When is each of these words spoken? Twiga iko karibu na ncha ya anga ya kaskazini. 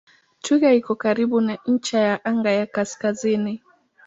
Twiga 0.41 0.69
iko 0.79 0.93
karibu 1.03 1.35
na 1.45 1.53
ncha 1.73 1.97
ya 2.07 2.15
anga 2.29 2.51
ya 2.59 2.65
kaskazini. 2.75 3.53